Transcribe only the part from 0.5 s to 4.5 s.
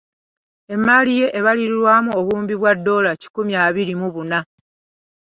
Emmaali ye ebalirirwamu obuwumbi bwa ddoola kikumu abiri mu buna.